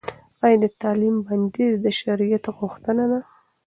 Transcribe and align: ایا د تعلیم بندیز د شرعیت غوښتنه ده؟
ایا 0.45 0.57
د 0.63 0.65
تعلیم 0.81 1.15
بندیز 1.25 1.73
د 1.83 1.85
شرعیت 1.99 2.45
غوښتنه 2.57 3.03
ده؟ 3.11 3.19